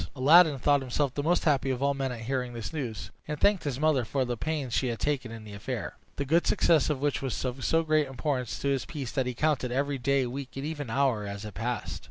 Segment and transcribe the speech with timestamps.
[0.15, 3.65] Aladdin thought himself the most happy of all men at hearing this news, and thanked
[3.65, 6.99] his mother for the pains she had taken in the affair, the good success of
[6.99, 10.49] which was of so great importance to his peace that he counted every day, week,
[10.57, 11.99] and even hour as it passed.